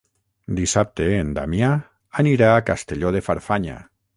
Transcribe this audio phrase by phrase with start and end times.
[0.59, 1.69] Dissabte en Damià
[2.25, 3.79] anirà a Castelló de Farfanya.